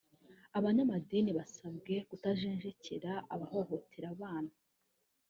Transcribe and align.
Abanyamadini 0.57 1.31
basabwe 1.39 1.93
kutajejenkera 2.09 3.13
abahohotera 3.33 4.07
abana 4.15 4.53